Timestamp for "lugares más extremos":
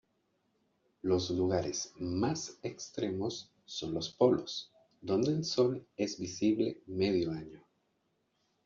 1.29-3.51